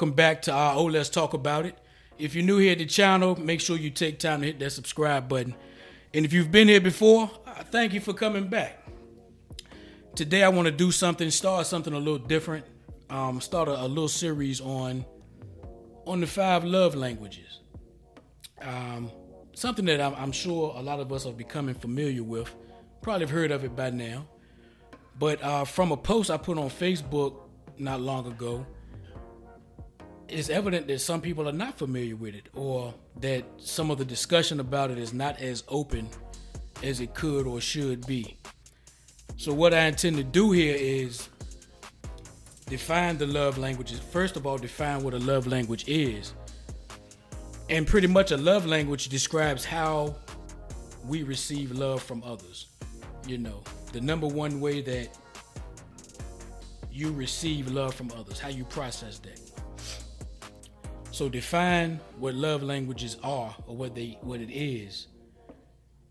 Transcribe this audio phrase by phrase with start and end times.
[0.00, 1.76] welcome back to our Oh Let's Talk About It.
[2.16, 4.70] If you're new here at the channel, make sure you take time to hit that
[4.70, 5.54] subscribe button.
[6.14, 8.82] And if you've been here before, uh, thank you for coming back.
[10.14, 12.64] Today, I want to do something, start something a little different.
[13.10, 15.04] Um, start a, a little series on
[16.06, 17.60] on the five love languages.
[18.62, 19.10] Um,
[19.52, 22.50] something that I'm, I'm sure a lot of us are becoming familiar with.
[23.02, 24.26] Probably have heard of it by now.
[25.18, 27.34] But uh, from a post I put on Facebook
[27.76, 28.64] not long ago,
[30.30, 34.04] it's evident that some people are not familiar with it, or that some of the
[34.04, 36.08] discussion about it is not as open
[36.82, 38.36] as it could or should be.
[39.36, 41.28] So, what I intend to do here is
[42.66, 43.98] define the love languages.
[43.98, 46.34] First of all, define what a love language is.
[47.68, 50.16] And pretty much a love language describes how
[51.06, 52.66] we receive love from others.
[53.26, 55.16] You know, the number one way that
[56.90, 59.49] you receive love from others, how you process that.
[61.20, 65.06] So define what love languages are or what they what it is.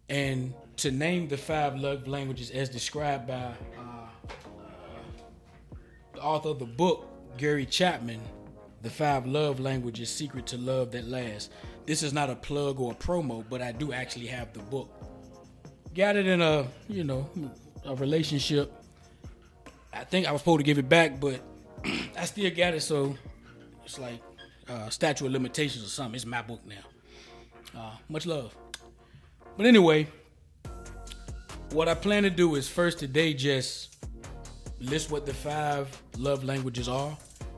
[0.08, 4.08] And to name the five love languages as described by uh,
[6.14, 7.08] the author of the book,
[7.40, 8.22] Gary Chapman,
[8.84, 11.50] The Five Love Languages Secret to Love That Lasts.
[11.88, 14.92] This is not a plug or a promo, but I do actually have the book.
[15.96, 17.28] Got it in a, you know,
[17.84, 18.72] a relationship.
[19.92, 21.42] I think I was supposed to give it back, but
[22.16, 23.18] I still got it, so
[23.84, 24.22] it's like
[24.70, 26.16] uh, statute of limitations or something.
[26.16, 27.80] It's my book now.
[27.80, 28.56] Uh, much love.
[29.58, 30.08] But anyway,
[31.72, 33.98] what I plan to do is first today just
[34.80, 37.16] list what the five love languages are,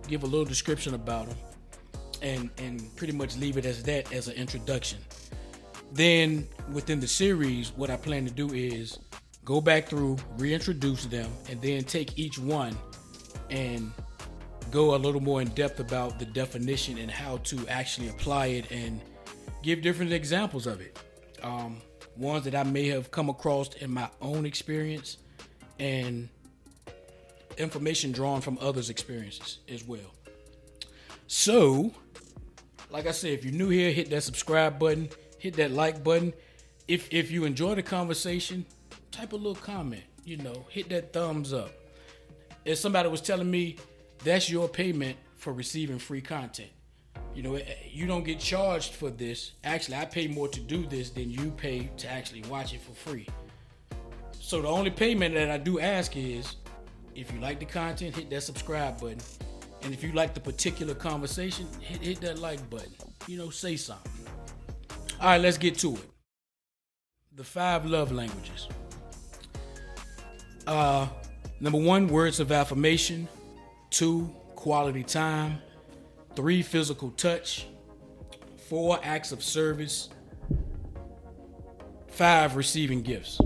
[0.07, 1.37] give a little description about them,
[2.21, 4.99] and and pretty much leave it as that as an introduction.
[5.93, 8.99] Then within the series, what I plan to do is
[9.43, 12.75] go back through, reintroduce them, and then take each one
[13.49, 13.91] and
[14.69, 18.71] go a little more in depth about the definition and how to actually apply it
[18.71, 19.01] and
[19.63, 20.97] give different examples of it.
[21.41, 21.81] Um,
[22.17, 25.17] ones that I may have come across in my own experience
[25.79, 26.29] and
[27.57, 30.13] information drawn from others' experiences as well.
[31.27, 31.91] So,
[32.89, 36.33] like I said, if you're new here, hit that subscribe button, hit that like button.
[36.87, 38.65] If if you enjoy the conversation,
[39.11, 40.03] type a little comment.
[40.23, 41.71] You know, hit that thumbs up.
[42.65, 43.77] If somebody was telling me
[44.23, 46.69] that's your payment for receiving free content.
[47.33, 47.59] You know,
[47.89, 49.53] you don't get charged for this.
[49.63, 52.91] Actually, I pay more to do this than you pay to actually watch it for
[52.91, 53.27] free.
[54.33, 56.55] So the only payment that I do ask is
[57.15, 59.19] if you like the content, hit that subscribe button.
[59.83, 62.93] And if you like the particular conversation, hit, hit that like button.
[63.27, 64.11] You know, say something.
[65.19, 66.09] All right, let's get to it.
[67.35, 68.67] The five love languages.
[70.67, 71.07] Uh,
[71.59, 73.27] number one, words of affirmation.
[73.91, 75.61] Two, quality time.
[76.35, 77.67] Three, physical touch.
[78.67, 80.09] Four, acts of service.
[82.07, 83.39] Five, receiving gifts.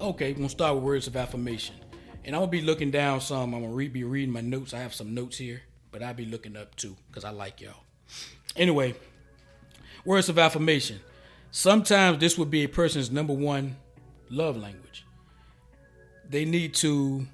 [0.00, 1.76] Okay, we're gonna start with words of affirmation.
[2.24, 3.54] And I'm gonna be looking down some.
[3.54, 4.74] I'm gonna re- be reading my notes.
[4.74, 5.62] I have some notes here,
[5.92, 7.84] but I'll be looking up too, because I like y'all.
[8.56, 8.94] Anyway,
[10.04, 11.00] words of affirmation.
[11.50, 13.76] Sometimes this would be a person's number one
[14.30, 15.04] love language.
[16.28, 17.26] They need to,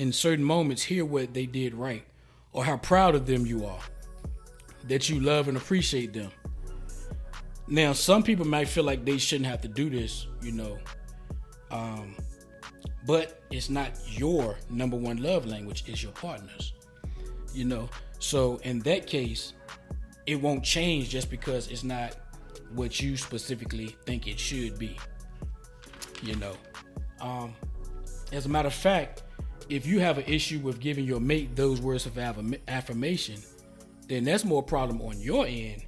[0.00, 2.02] in certain moments, hear what they did right
[2.54, 3.82] or how proud of them you are,
[4.84, 6.30] that you love and appreciate them.
[7.68, 10.78] Now, some people might feel like they shouldn't have to do this, you know,
[11.70, 12.16] um,
[13.06, 16.72] but it's not your number one love language, it's your partner's,
[17.52, 17.86] you know.
[18.20, 19.52] So, in that case,
[20.26, 22.16] it won't change just because it's not
[22.74, 24.96] what you specifically think it should be,
[26.22, 26.56] you know.
[27.20, 27.54] Um,
[28.32, 29.24] as a matter of fact,
[29.70, 33.40] if you have an issue with giving your mate those words of affirmation,
[34.08, 35.84] then that's more problem on your end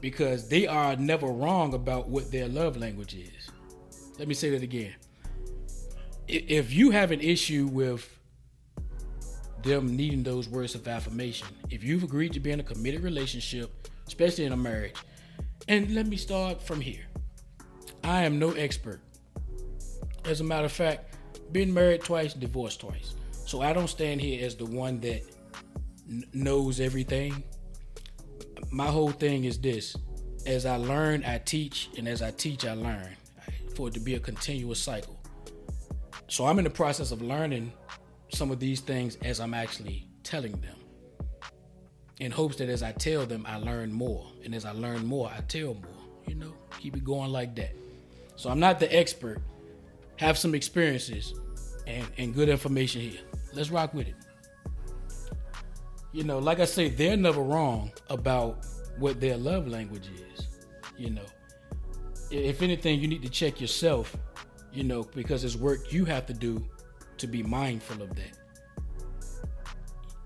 [0.00, 3.50] because they are never wrong about what their love language is.
[4.18, 4.94] Let me say that again.
[6.26, 8.08] If you have an issue with
[9.62, 13.88] them needing those words of affirmation, if you've agreed to be in a committed relationship,
[14.06, 14.96] especially in a marriage,
[15.68, 17.04] and let me start from here.
[18.02, 19.00] I am no expert.
[20.24, 21.09] As a matter of fact,
[21.52, 23.14] been married twice, divorced twice.
[23.46, 25.22] So I don't stand here as the one that
[26.08, 27.42] n- knows everything.
[28.70, 29.96] My whole thing is this
[30.46, 33.16] as I learn, I teach, and as I teach, I learn
[33.74, 35.18] for it to be a continuous cycle.
[36.28, 37.72] So I'm in the process of learning
[38.28, 40.76] some of these things as I'm actually telling them.
[42.20, 44.26] In hopes that as I tell them, I learn more.
[44.44, 45.84] And as I learn more, I tell more.
[46.26, 47.74] You know, keep it going like that.
[48.36, 49.42] So I'm not the expert,
[50.16, 51.34] have some experiences
[51.90, 53.20] and, and good information here.
[53.52, 54.14] Let's rock with it.
[56.12, 58.66] You know, like I say, they're never wrong about
[58.98, 60.46] what their love language is.
[60.98, 61.26] You know,
[62.30, 64.16] if anything, you need to check yourself.
[64.72, 66.64] You know, because it's work you have to do
[67.18, 68.38] to be mindful of that.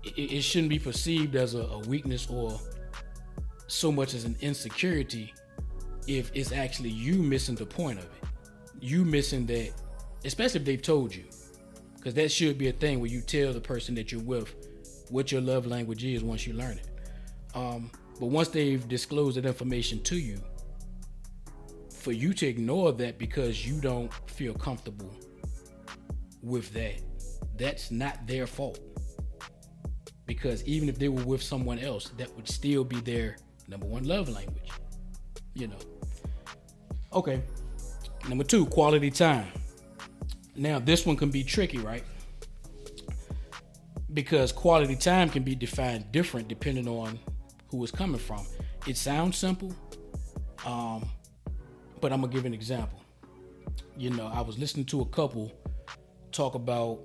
[0.03, 2.59] It, it shouldn't be perceived as a, a weakness or
[3.67, 5.33] so much as an insecurity
[6.07, 8.29] if it's actually you missing the point of it.
[8.79, 9.71] You missing that,
[10.23, 11.25] especially if they've told you.
[12.05, 14.53] Because that should be a thing where you tell the person that you're with
[15.09, 16.87] what your love language is once you learn it.
[17.55, 20.39] Um, but once they've disclosed that information to you,
[21.89, 25.11] for you to ignore that because you don't feel comfortable
[26.43, 27.01] with that,
[27.57, 28.77] that's not their fault.
[30.27, 33.35] Because even if they were with someone else, that would still be their
[33.67, 34.69] number one love language.
[35.55, 35.79] You know.
[37.13, 37.41] Okay.
[38.29, 39.47] Number two, quality time.
[40.55, 42.03] Now, this one can be tricky, right?
[44.13, 47.19] Because quality time can be defined different depending on
[47.69, 48.45] who it's coming from.
[48.87, 49.75] It sounds simple,
[50.65, 51.07] um,
[51.99, 53.01] but I'm gonna give an example.
[53.97, 55.51] You know, I was listening to a couple
[56.31, 56.99] talk about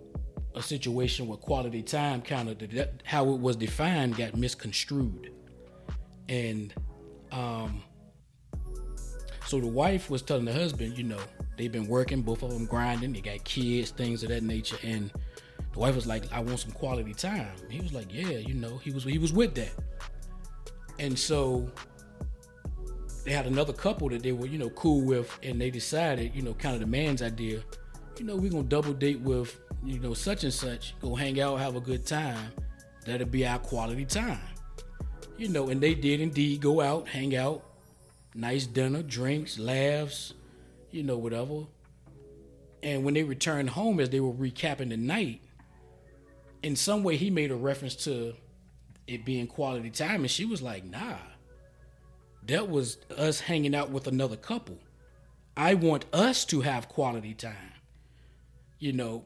[0.54, 5.32] a situation where quality time kind of how it was defined got misconstrued,
[6.28, 6.72] and
[7.32, 7.82] um,
[9.46, 11.20] so the wife was telling the husband, you know,
[11.60, 15.10] they've been working, both of them grinding, they got kids, things of that nature, and
[15.72, 18.78] the wife was like, "I want some quality time." He was like, "Yeah, you know,"
[18.78, 19.72] he was he was with that,
[20.98, 21.70] and so
[23.24, 26.40] they had another couple that they were you know cool with, and they decided, you
[26.40, 27.62] know, kind of the man's idea,
[28.18, 31.60] you know, we're gonna double date with you know such and such, go hang out,
[31.60, 32.52] have a good time.
[33.04, 34.40] That'll be our quality time,
[35.36, 37.64] you know, and they did indeed go out, hang out,
[38.34, 40.32] nice dinner, drinks, laughs,
[40.90, 41.66] you know, whatever.
[42.82, 45.42] And when they returned home, as they were recapping the night,
[46.62, 48.34] in some way he made a reference to
[49.06, 51.18] it being quality time, and she was like, "Nah,
[52.46, 54.78] that was us hanging out with another couple.
[55.56, 57.72] I want us to have quality time."
[58.78, 59.24] You know,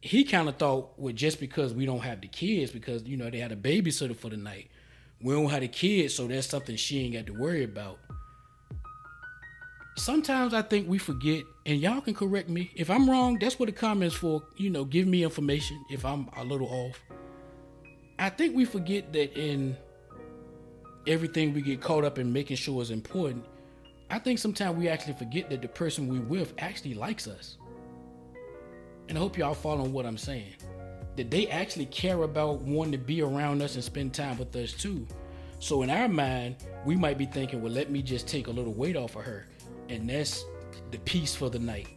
[0.00, 3.30] he kind of thought, well, just because we don't have the kids, because you know
[3.30, 4.70] they had a babysitter for the night,
[5.20, 7.98] we don't have the kids, so that's something she ain't got to worry about
[9.96, 13.38] sometimes I think we forget, and y'all can correct me if I'm wrong.
[13.38, 14.42] That's what the comments for.
[14.56, 17.00] You know, give me information if I'm a little off.
[18.18, 19.76] I think we forget that in
[21.06, 23.44] everything we get caught up in making sure is important.
[24.08, 27.58] I think sometimes we actually forget that the person we're with actually likes us.
[29.08, 30.54] And I hope y'all following what I'm saying.
[31.16, 34.72] That they actually care about wanting to be around us and spend time with us
[34.72, 35.06] too.
[35.58, 38.74] So in our mind, we might be thinking, well, let me just take a little
[38.74, 39.46] weight off of her
[39.88, 40.44] and that's
[40.90, 41.88] the piece for the night.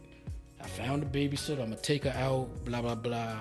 [0.60, 1.60] I found a babysitter.
[1.60, 2.64] I'm gonna take her out.
[2.64, 3.38] Blah blah blah.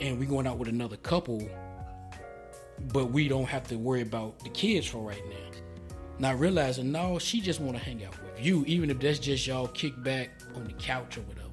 [0.00, 1.48] And we going out with another couple,
[2.92, 5.46] but we don't have to worry about the kids for right now.
[6.18, 9.46] Not realizing, no, she just want to hang out with you, even if that's just
[9.46, 11.48] y'all kick back on the couch or whatever.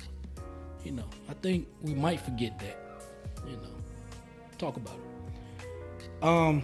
[0.83, 2.77] You know, I think we might forget that.
[3.45, 3.75] You know,
[4.57, 6.23] talk about it.
[6.23, 6.63] Um,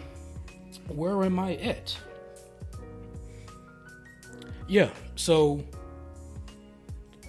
[0.88, 1.98] where am I at?
[4.70, 4.92] Yeah.
[5.16, 5.64] So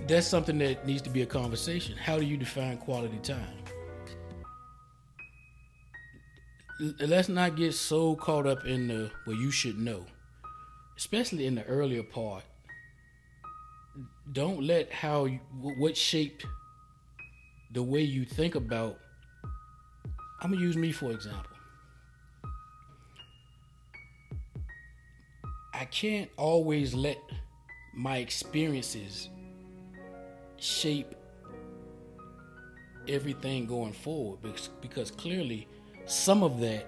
[0.06, 1.96] that's something that needs to be a conversation.
[1.96, 3.56] How do you define quality time?
[7.00, 10.04] Let's not get so caught up in the well, you should know,
[10.96, 12.44] especially in the earlier part.
[14.32, 16.46] Don't let how you, what shaped
[17.72, 18.98] the way you think about.
[20.42, 21.56] I'm gonna use me for example.
[25.80, 27.16] I can't always let
[27.94, 29.30] my experiences
[30.58, 31.14] shape
[33.08, 35.66] everything going forward because, because clearly
[36.04, 36.86] some of that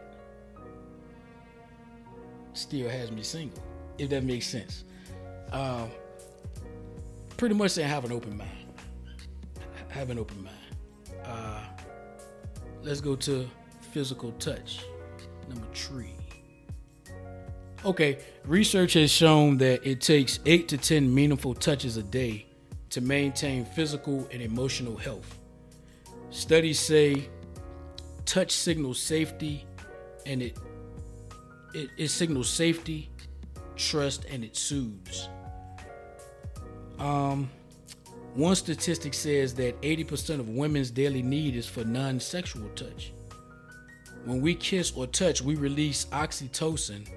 [2.53, 3.63] still has me single,
[3.97, 4.85] if that makes sense.
[5.51, 5.87] Uh,
[7.39, 8.51] pretty much saying have an open mind.
[9.89, 11.25] Have an open mind.
[11.25, 11.63] Uh,
[12.83, 13.49] let's go to
[13.91, 14.81] physical touch,
[15.49, 16.15] number three.
[17.85, 22.47] Okay, research has shown that it takes 8 to 10 meaningful touches a day
[22.91, 25.39] to maintain physical and emotional health.
[26.31, 27.29] Studies say
[28.25, 29.67] touch signals safety
[30.27, 30.57] and it
[31.75, 33.11] it, it signals safety,
[33.77, 35.29] trust, and it soothes.
[36.99, 37.51] Um,
[38.35, 43.13] one statistic says that 80% of women's daily need is for non sexual touch.
[44.25, 47.09] When we kiss or touch, we release oxytocin,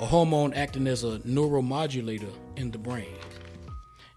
[0.00, 3.14] a hormone acting as a neuromodulator in the brain.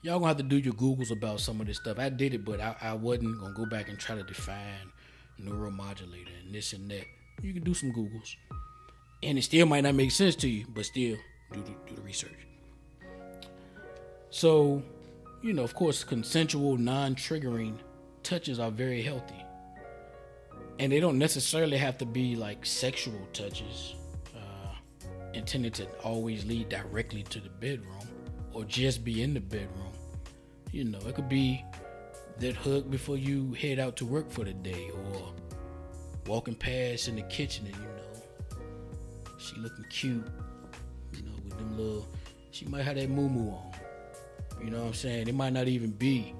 [0.02, 2.00] Y'all gonna have to do your Googles about some of this stuff.
[2.00, 4.92] I did it, but I, I wasn't gonna go back and try to define
[5.40, 7.06] neuromodulator and this and that.
[7.42, 8.36] You can do some Googles.
[9.22, 11.18] And it still might not make sense to you, but still
[11.52, 12.48] do the, do the research.
[14.30, 14.82] So,
[15.42, 17.78] you know, of course, consensual, non triggering
[18.24, 19.44] touches are very healthy.
[20.80, 23.96] And they don't necessarily have to be like sexual touches
[25.38, 28.08] intended to always lead directly to the bedroom
[28.54, 29.94] or just be in the bedroom.
[30.72, 31.64] You know, it could be
[32.40, 35.34] that hug before you head out to work for the day or
[36.28, 40.28] walking past in the kitchen and you know she looking cute
[41.14, 42.06] you know with them little
[42.52, 43.72] she might have that moo moo on.
[44.62, 45.28] You know what i'm saying?
[45.28, 46.34] It might not even be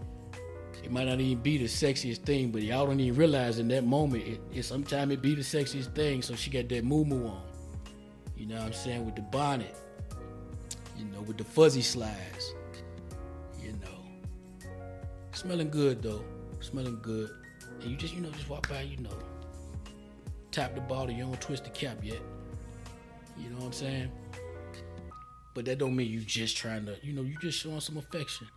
[0.84, 3.84] it might not even be the sexiest thing but y'all don't even realize in that
[3.84, 7.28] moment it, it sometimes it be the sexiest thing so she got that moo moo
[7.28, 7.42] on
[8.38, 9.76] you know what i'm saying with the bonnet
[10.98, 12.54] you know with the fuzzy slides
[13.62, 14.38] you know
[15.32, 16.24] smelling good though
[16.60, 17.30] smelling good
[17.82, 19.18] and you just you know just walk by you know
[20.58, 22.20] tap the bottle, you don't twist the cap yet.
[23.38, 24.12] You know what I'm saying?
[25.54, 28.48] But that don't mean you just trying to, you know, you just showing some affection.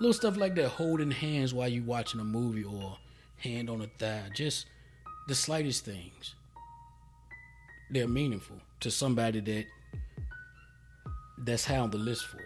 [0.00, 2.96] Little stuff like that, holding hands while you watching a movie or
[3.36, 4.30] hand on a thigh.
[4.34, 4.64] Just
[5.28, 6.34] the slightest things.
[7.90, 9.66] They're meaningful to somebody that
[11.38, 12.40] that's high on the list for.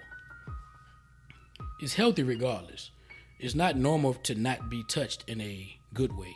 [1.81, 2.91] It's healthy regardless.
[3.39, 6.35] It's not normal to not be touched in a good way.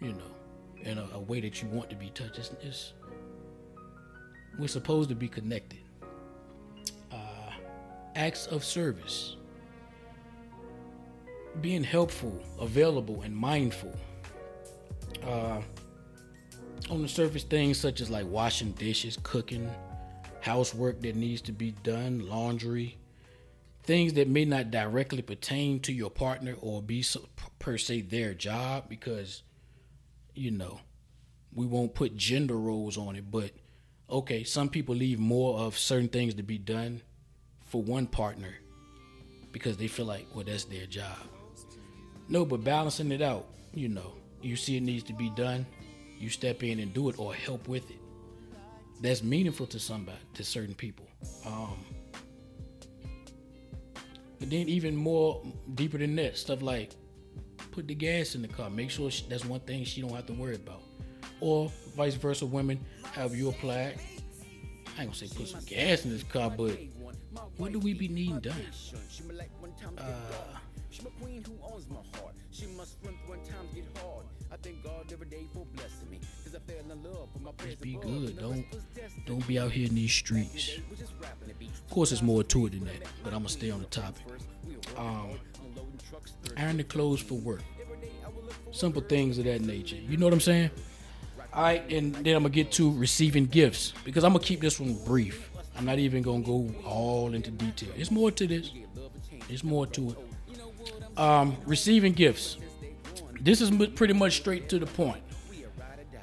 [0.00, 0.38] You know
[0.84, 2.38] in a, a way that you want to be touched.
[2.38, 2.92] It's, it's,
[4.58, 5.80] we're supposed to be connected.
[7.12, 7.50] Uh,
[8.14, 9.36] acts of service,
[11.60, 13.94] being helpful, available, and mindful.
[15.24, 15.60] Uh,
[16.90, 19.70] on the surface, things such as like washing dishes, cooking,
[20.40, 22.96] housework that needs to be done, laundry,
[23.82, 27.20] things that may not directly pertain to your partner or be so,
[27.58, 29.42] per se their job because
[30.38, 30.80] you know,
[31.52, 33.50] we won't put gender roles on it, but
[34.08, 37.02] okay, some people leave more of certain things to be done
[37.66, 38.54] for one partner
[39.50, 41.16] because they feel like, well, that's their job.
[42.28, 45.66] No, but balancing it out, you know, you see it needs to be done,
[46.18, 47.98] you step in and do it or help with it.
[49.00, 51.06] That's meaningful to somebody, to certain people.
[51.46, 51.84] Um,
[54.38, 55.42] but then even more
[55.74, 56.92] deeper than that, stuff like
[57.70, 58.70] put the gas in the car.
[58.70, 60.82] Make sure she, that's one thing she don't have to worry about.
[61.40, 63.98] Or vice versa, women, have you applied?
[64.96, 66.76] I ain't gonna say put some gas in this car, but
[67.56, 68.56] what do we be needing done?
[69.96, 70.58] Uh,
[77.64, 78.38] just be good.
[78.38, 78.64] Don't
[79.26, 80.78] don't be out here in these streets.
[80.78, 84.22] Of course, there's more to it than that, but I'm gonna stay on the topic.
[84.96, 85.38] Um,
[86.56, 87.62] iron the clothes for work.
[88.72, 89.96] Simple things of that nature.
[89.96, 90.70] You know what I'm saying?
[91.52, 94.78] All right, and then I'm gonna get to receiving gifts because I'm gonna keep this
[94.78, 95.50] one brief.
[95.76, 97.90] I'm not even gonna go all into detail.
[97.96, 98.72] It's more to this.
[99.48, 101.18] It's more to it.
[101.18, 102.58] Um, receiving gifts.
[103.40, 105.22] This is pretty much straight to the point.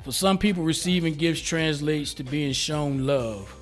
[0.03, 3.53] For some people, receiving gifts translates to being shown love.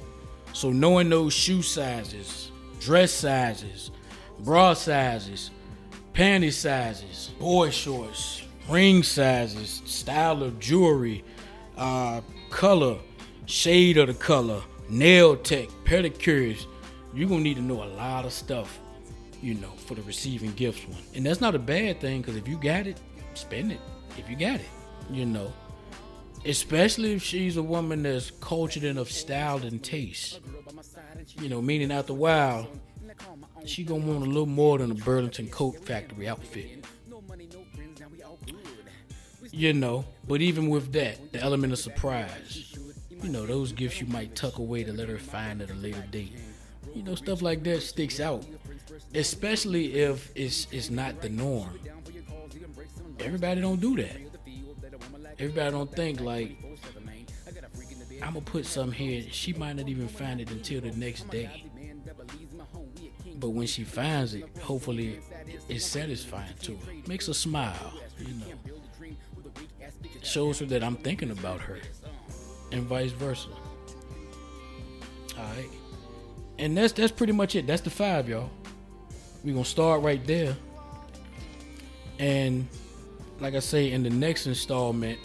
[0.51, 3.91] So knowing those shoe sizes, dress sizes,
[4.39, 5.51] bra sizes,
[6.13, 11.23] panty sizes, boy shorts, ring sizes, style of jewelry,
[11.77, 12.97] uh, color,
[13.45, 16.65] shade of the color, nail tech, pedicures.
[17.13, 18.79] You're gonna need to know a lot of stuff,
[19.41, 21.01] you know, for the receiving gifts one.
[21.15, 22.99] And that's not a bad thing because if you got it,
[23.37, 23.79] spend it.
[24.17, 24.69] If you got it,
[25.09, 25.51] you know.
[26.45, 30.41] Especially if she's a woman that's cultured and of style and taste.
[31.41, 32.67] You know, meaning after a while,
[33.65, 36.85] she gonna want a little more than a Burlington Coat Factory outfit.
[39.51, 42.75] You know, but even with that, the element of surprise,
[43.21, 46.03] you know, those gifts you might tuck away to let her find at a later
[46.11, 46.33] date.
[46.93, 48.45] You know, stuff like that sticks out,
[49.15, 51.79] especially if it's it's not the norm.
[53.23, 54.17] Everybody don't do that.
[55.39, 56.57] Everybody don't think like
[58.21, 59.23] I'm gonna put something here.
[59.31, 61.65] She might not even find it until the next day.
[63.35, 65.19] But when she finds it, hopefully
[65.67, 66.93] it's satisfying to her.
[67.07, 69.07] Makes her smile, you know.
[70.21, 71.79] Shows her that I'm thinking about her.
[72.71, 73.49] And vice versa.
[75.37, 75.69] Alright.
[76.59, 77.67] And that's that's pretty much it.
[77.67, 78.49] That's the five, y'all.
[79.43, 80.55] We're gonna start right there.
[82.19, 82.67] And
[83.43, 85.19] like I say, in the next installment,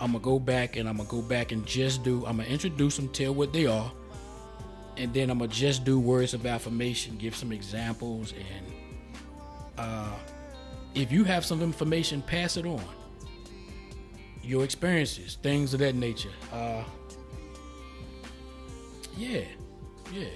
[0.00, 2.96] I'm gonna go back and I'm gonna go back and just do I'm gonna introduce
[2.96, 3.90] them, tell what they are
[4.96, 8.66] and then I'm gonna just do words of affirmation, give some examples, and
[9.78, 10.12] uh,
[10.94, 12.82] if you have some information, pass it on.
[14.42, 16.30] your experiences, things of that nature.
[16.52, 16.84] Uh,
[19.16, 19.42] yeah,
[20.12, 20.28] yeah.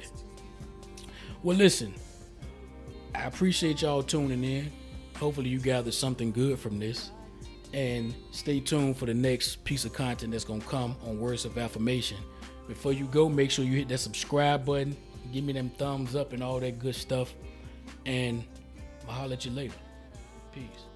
[1.43, 1.95] Well, listen,
[3.15, 4.73] I appreciate y'all tuning in.
[5.21, 7.11] Hopefully, you gathered something good from this.
[7.73, 11.45] And stay tuned for the next piece of content that's going to come on Words
[11.45, 12.17] of Affirmation.
[12.67, 14.97] Before you go, make sure you hit that subscribe button,
[15.33, 17.35] give me them thumbs up and all that good stuff.
[18.07, 18.43] And
[19.07, 19.75] I'll holler at you later.
[20.53, 20.90] Peace.